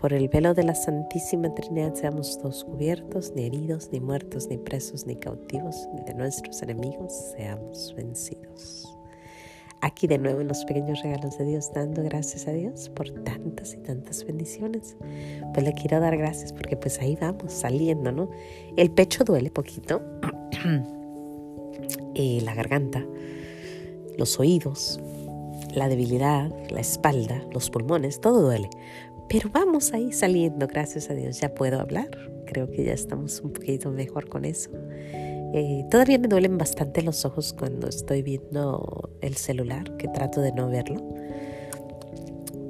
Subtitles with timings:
[0.00, 4.58] Por el velo de la Santísima Trinidad seamos todos cubiertos, ni heridos, ni muertos, ni
[4.58, 8.94] presos, ni cautivos, ni de nuestros enemigos seamos vencidos.
[9.80, 13.72] Aquí de nuevo en los pequeños regalos de Dios, dando gracias a Dios por tantas
[13.72, 14.96] y tantas bendiciones.
[15.54, 18.28] Pues le quiero dar gracias porque pues ahí vamos saliendo, ¿no?
[18.76, 20.02] El pecho duele poquito,
[22.14, 23.04] y la garganta,
[24.18, 25.00] los oídos,
[25.74, 28.68] la debilidad, la espalda, los pulmones, todo duele.
[29.28, 31.40] Pero vamos ahí saliendo, gracias a Dios.
[31.40, 32.08] Ya puedo hablar.
[32.46, 34.70] Creo que ya estamos un poquito mejor con eso.
[35.52, 40.52] Eh, todavía me duelen bastante los ojos cuando estoy viendo el celular, que trato de
[40.52, 41.02] no verlo.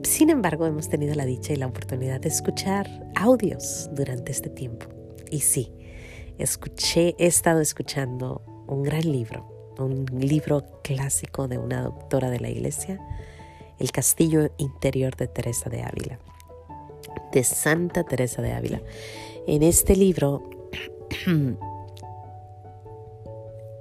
[0.02, 4.86] Sin embargo, hemos tenido la dicha y la oportunidad de escuchar audios durante este tiempo.
[5.30, 5.72] Y sí,
[6.38, 12.48] escuché, he estado escuchando un gran libro, un libro clásico de una doctora de la
[12.48, 12.98] iglesia,
[13.78, 16.18] El Castillo Interior de Teresa de Ávila
[17.36, 18.80] de Santa Teresa de Ávila.
[19.46, 20.48] En este libro,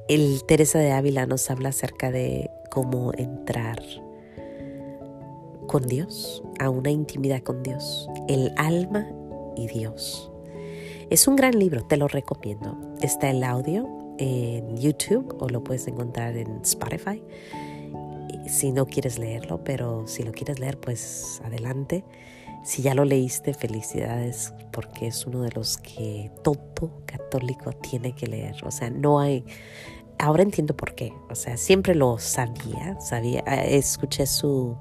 [0.09, 3.81] el Teresa de Ávila nos habla acerca de cómo entrar
[5.67, 9.07] con Dios, a una intimidad con Dios, el alma
[9.55, 10.29] y Dios.
[11.09, 12.77] Es un gran libro, te lo recomiendo.
[13.01, 17.23] Está el audio en YouTube o lo puedes encontrar en Spotify
[18.47, 22.03] si no quieres leerlo, pero si lo quieres leer, pues adelante.
[22.65, 28.25] Si ya lo leíste, felicidades, porque es uno de los que todo católico tiene que
[28.25, 28.55] leer.
[28.65, 29.45] O sea, no hay...
[30.17, 31.13] Ahora entiendo por qué.
[31.29, 34.75] O sea, siempre lo sabía, sabía, eh, escuché su,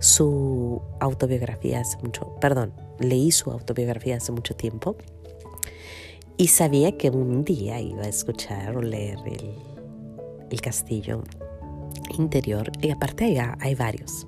[0.00, 4.96] su autobiografía hace mucho, perdón, leí su autobiografía hace mucho tiempo
[6.36, 9.54] y sabía que un día iba a escuchar o leer el,
[10.50, 11.22] el castillo
[12.18, 14.26] interior y aparte hay, hay varios.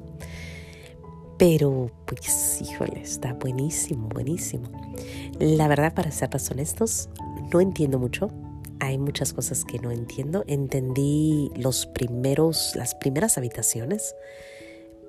[1.38, 4.70] Pero, pues, híjole, está buenísimo, buenísimo.
[5.38, 7.10] La verdad, para ser honestos,
[7.52, 8.30] no entiendo mucho.
[8.80, 10.44] Hay muchas cosas que no entiendo.
[10.46, 14.14] Entendí los primeros, las primeras habitaciones,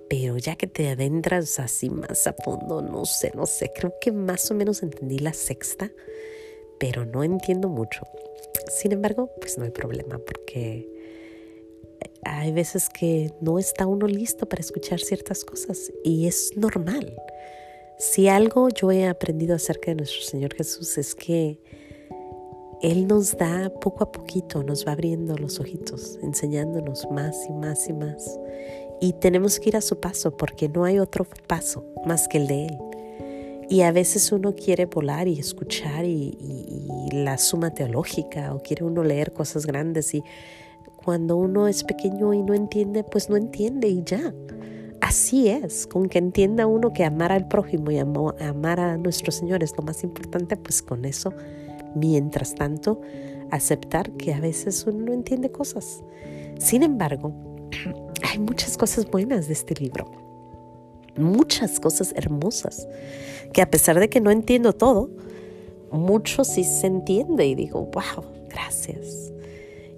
[0.09, 3.71] pero ya que te adentras así más a fondo, no sé, no sé.
[3.73, 5.91] Creo que más o menos entendí la sexta,
[6.77, 8.05] pero no entiendo mucho.
[8.69, 10.96] Sin embargo, pues no hay problema porque
[12.23, 17.15] hay veces que no está uno listo para escuchar ciertas cosas y es normal.
[17.97, 21.59] Si algo yo he aprendido acerca de nuestro Señor Jesús es que
[22.81, 27.87] Él nos da poco a poquito, nos va abriendo los ojitos, enseñándonos más y más
[27.89, 28.39] y más.
[29.01, 32.47] Y tenemos que ir a su paso porque no hay otro paso más que el
[32.47, 32.77] de Él.
[33.69, 38.85] Y a veces uno quiere volar y escuchar y, y la suma teológica o quiere
[38.85, 40.23] uno leer cosas grandes y
[40.95, 44.33] cuando uno es pequeño y no entiende, pues no entiende y ya.
[45.01, 49.63] Así es, con que entienda uno que amar al prójimo y amar a nuestro Señor
[49.63, 51.31] es lo más importante, pues con eso,
[51.95, 52.99] mientras tanto,
[53.51, 56.03] aceptar que a veces uno no entiende cosas.
[56.59, 57.31] Sin embargo,
[58.29, 60.11] hay muchas cosas buenas de este libro,
[61.15, 62.87] muchas cosas hermosas,
[63.53, 65.09] que a pesar de que no entiendo todo,
[65.91, 69.31] mucho sí se entiende y digo, wow, gracias.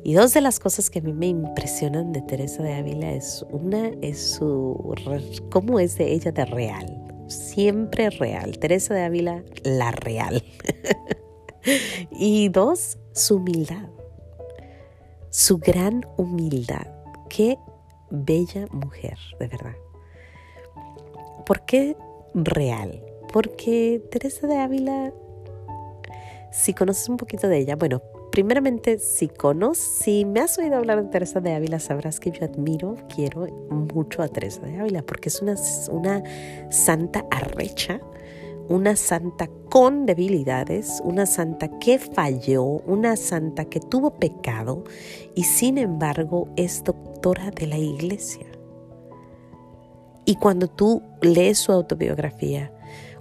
[0.04, 3.46] Y dos de las cosas que a mí me impresionan de Teresa de Ávila es
[3.52, 4.96] una es su
[5.52, 8.58] cómo es de ella de real, siempre real.
[8.60, 10.44] Teresa de Ávila la real.
[12.12, 13.90] y dos, su humildad.
[15.30, 16.88] Su gran humildad.
[17.30, 17.58] Qué
[18.10, 19.76] bella mujer, de verdad.
[21.46, 21.96] ¿Por qué
[22.34, 23.04] real?
[23.32, 25.14] Porque Teresa de Ávila
[26.52, 31.04] si conoces un poquito de ella, bueno, primeramente, si conoces, si me has oído hablar
[31.04, 35.30] de Teresa de Ávila, sabrás que yo admiro, quiero mucho a Teresa de Ávila, porque
[35.30, 35.56] es una,
[35.92, 36.24] una
[36.72, 38.02] santa arrecha,
[38.68, 44.84] una santa con debilidades, una santa que falló, una santa que tuvo pecado
[45.34, 48.46] y sin embargo es doctora de la iglesia.
[50.26, 52.72] Y cuando tú lees su autobiografía,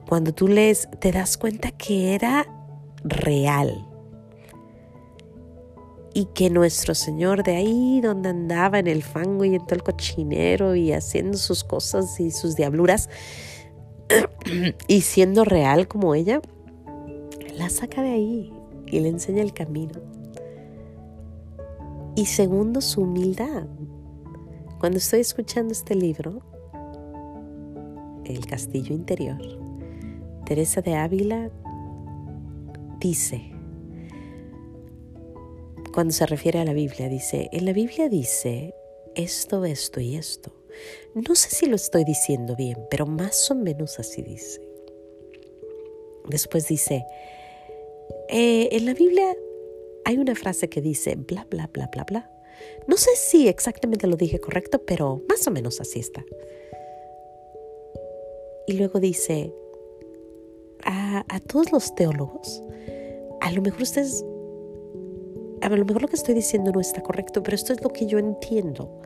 [0.07, 2.47] cuando tú lees, te das cuenta que era
[3.03, 3.88] real
[6.15, 9.83] y que nuestro Señor de ahí donde andaba en el fango y en todo el
[9.83, 13.09] cochinero y haciendo sus cosas y sus diabluras
[14.89, 16.41] y siendo real como ella,
[17.57, 18.53] la saca de ahí
[18.87, 20.01] y le enseña el camino.
[22.15, 23.67] Y segundo, su humildad.
[24.81, 26.41] Cuando estoy escuchando este libro,
[28.25, 29.39] El Castillo Interior,
[30.45, 31.51] Teresa de Ávila
[33.01, 33.58] dice,
[35.93, 38.75] cuando se refiere a la Biblia, dice, en la Biblia dice
[39.15, 40.53] esto, esto y esto.
[41.15, 44.61] No sé si lo estoy diciendo bien, pero más o menos así dice.
[46.29, 47.05] Después dice,
[48.29, 49.35] eh, en la Biblia
[50.05, 52.31] hay una frase que dice bla, bla, bla, bla, bla.
[52.87, 56.25] No sé si exactamente lo dije correcto, pero más o menos así está.
[58.67, 59.53] Y luego dice,
[60.85, 62.63] a, a todos los teólogos,
[63.41, 64.25] a lo mejor ustedes,
[65.75, 68.07] a lo mejor lo que estoy diciendo no está correcto, pero esto es lo que
[68.07, 69.01] yo entiendo.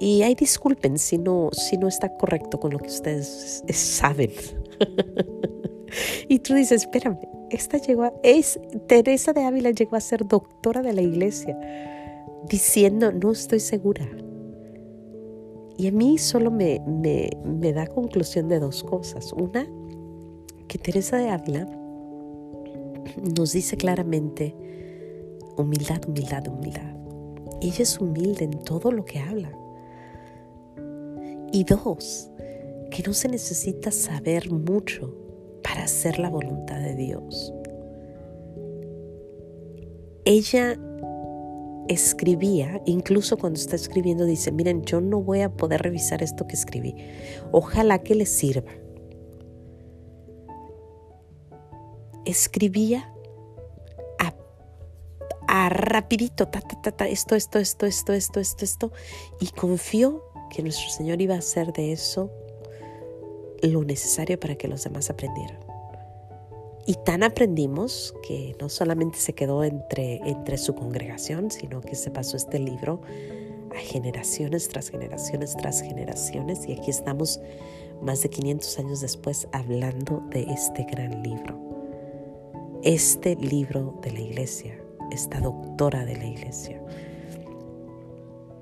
[0.00, 4.30] Y hay disculpen si no, si no está correcto con lo que ustedes saben.
[6.28, 7.18] y tú dices, espérame,
[7.50, 11.56] esta llegó a, es, Teresa de Ávila llegó a ser doctora de la iglesia,
[12.48, 14.08] diciendo, no estoy segura.
[15.76, 19.32] Y a mí solo me, me, me da conclusión de dos cosas.
[19.32, 19.66] Una,
[20.68, 21.68] que Teresa de Ávila
[23.36, 24.54] nos dice claramente,
[25.56, 26.94] humildad, humildad, humildad.
[27.60, 29.52] Ella es humilde en todo lo que habla.
[31.52, 32.30] Y dos,
[32.90, 35.14] que no se necesita saber mucho
[35.62, 37.52] para hacer la voluntad de Dios.
[40.24, 40.78] Ella
[41.88, 46.54] escribía, incluso cuando está escribiendo, dice, miren, yo no voy a poder revisar esto que
[46.54, 46.94] escribí.
[47.52, 48.72] Ojalá que les sirva.
[52.24, 53.13] Escribía
[55.54, 58.92] a, rapidito, ta, ta, ta, esto, esto, esto, esto, esto, esto, esto,
[59.40, 62.30] y confió que nuestro Señor iba a hacer de eso
[63.62, 65.58] lo necesario para que los demás aprendieran.
[66.86, 72.10] Y tan aprendimos que no solamente se quedó entre, entre su congregación, sino que se
[72.10, 73.00] pasó este libro
[73.74, 76.66] a generaciones tras generaciones tras generaciones.
[76.68, 77.40] Y aquí estamos
[78.02, 81.58] más de 500 años después hablando de este gran libro.
[82.82, 86.80] Este libro de la iglesia, esta doctora de la iglesia.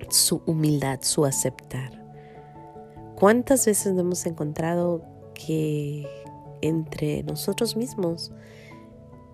[0.08, 2.02] Su humildad, su aceptar
[3.22, 5.00] ¿Cuántas veces hemos encontrado
[5.32, 6.04] que
[6.60, 8.32] entre nosotros mismos,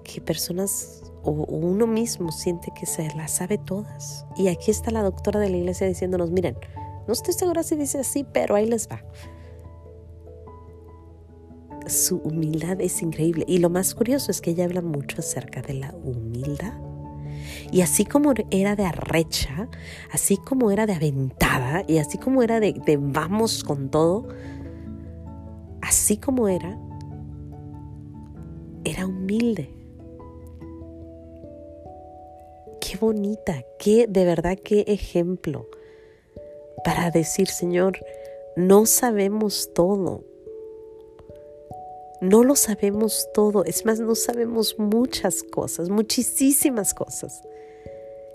[0.04, 4.26] que personas o, uno mismo siente que se las sabe todas?
[4.36, 6.58] Y aquí está la doctora de la iglesia diciéndonos, miren,
[7.06, 9.02] no estoy segura si dice así, pero ahí les va.
[11.86, 13.46] Su humildad es increíble.
[13.48, 16.74] Y lo más curioso es que ella habla mucho acerca de la humildad.
[17.70, 19.68] Y así como era de arrecha,
[20.10, 24.26] así como era de aventada y así como era de, vamos con todo,
[25.82, 26.78] así como era,
[28.84, 29.74] era humilde.
[32.80, 35.66] Qué bonita, qué de verdad qué ejemplo
[36.84, 37.98] para decir, Señor,
[38.56, 40.24] no sabemos todo,
[42.22, 47.42] no lo sabemos todo, es más, no sabemos muchas cosas, muchísimas cosas.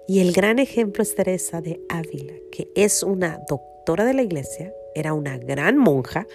[0.07, 4.73] Y el gran ejemplo es Teresa de Ávila, que es una doctora de la iglesia,
[4.95, 6.27] era una gran monja,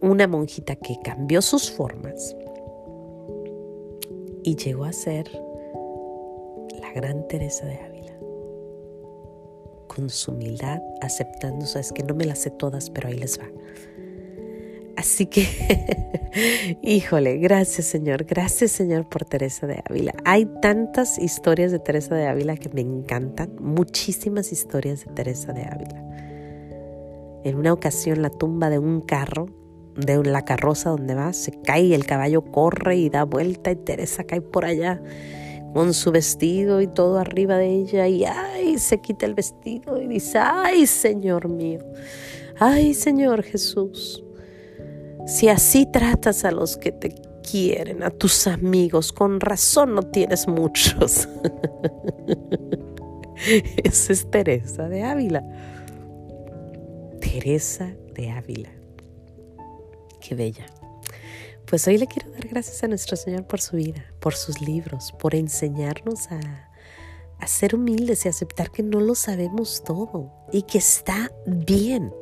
[0.00, 2.34] una monjita que cambió sus formas
[4.42, 5.30] y llegó a ser
[6.80, 8.16] la gran Teresa de Ávila.
[9.88, 13.50] Con su humildad, aceptando, sabes que no me las sé todas, pero ahí les va.
[15.00, 15.46] Así que,
[16.82, 20.12] híjole, gracias Señor, gracias Señor por Teresa de Ávila.
[20.26, 25.62] Hay tantas historias de Teresa de Ávila que me encantan, muchísimas historias de Teresa de
[25.62, 27.40] Ávila.
[27.44, 29.48] En una ocasión la tumba de un carro,
[29.96, 33.76] de la carroza donde va, se cae y el caballo corre y da vuelta y
[33.76, 35.02] Teresa cae por allá
[35.72, 40.06] con su vestido y todo arriba de ella y ay, se quita el vestido y
[40.06, 41.80] dice, ay Señor mío,
[42.58, 44.22] ay Señor Jesús.
[45.26, 50.48] Si así tratas a los que te quieren, a tus amigos, con razón no tienes
[50.48, 51.28] muchos.
[53.84, 55.42] Esa es Teresa de Ávila.
[57.20, 58.70] Teresa de Ávila.
[60.20, 60.66] Qué bella.
[61.66, 65.12] Pues hoy le quiero dar gracias a nuestro Señor por su vida, por sus libros,
[65.18, 66.66] por enseñarnos a,
[67.46, 72.12] ser humildes y aceptar que no lo sabemos todo y que está bien.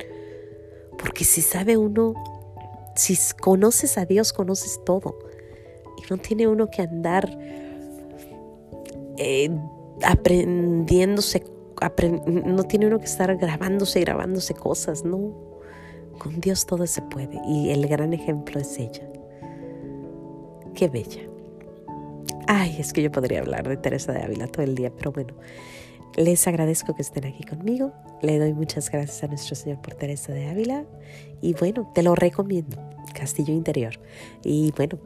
[0.97, 2.15] Porque si sabe uno
[2.99, 5.19] si conoces a Dios, conoces todo.
[5.99, 7.39] Y no tiene uno que andar
[9.17, 9.51] eh,
[10.03, 11.45] aprendiéndose,
[12.27, 15.33] no tiene uno que estar grabándose y grabándose cosas, no.
[16.19, 19.09] Con Dios todo se puede y el gran ejemplo es ella.
[20.75, 21.23] Qué bella.
[22.49, 25.35] Ay, es que yo podría hablar de Teresa de Ávila todo el día, pero bueno,
[26.17, 27.93] Les agradezco que estén aquí conmigo.
[28.23, 30.85] Le doy muchas gracias a nuestro Señor por Teresa de Ávila.
[31.41, 32.88] Y bueno, te lo recomiendo.
[33.13, 33.99] Castillo Interior.
[34.43, 34.99] Y bueno,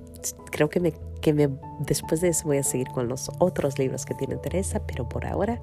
[0.50, 1.48] creo que, me, que me,
[1.80, 5.26] después de eso voy a seguir con los otros libros que tiene Teresa, pero por
[5.26, 5.60] ahora,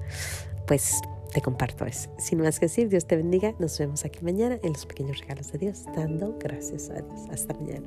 [0.66, 1.00] pues
[1.32, 2.10] te comparto eso.
[2.18, 3.54] Sin más que decir, Dios te bendiga.
[3.58, 7.28] Nos vemos aquí mañana en los pequeños regalos de Dios, dando gracias a Dios.
[7.30, 7.86] Hasta mañana.